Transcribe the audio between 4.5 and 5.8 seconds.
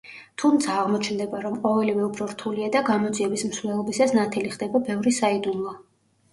ხდება ბევრი საიდუმლო.